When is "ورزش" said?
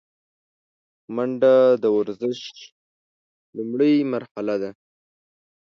1.97-2.39